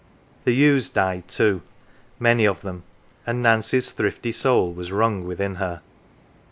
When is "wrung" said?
4.91-5.27